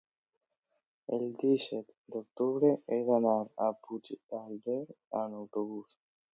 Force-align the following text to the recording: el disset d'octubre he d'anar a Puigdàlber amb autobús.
el 1.17 1.25
disset 1.41 1.91
d'octubre 2.15 2.71
he 2.95 2.99
d'anar 3.11 3.37
a 3.69 3.71
Puigdàlber 3.85 4.81
amb 5.25 5.41
autobús. 5.45 5.97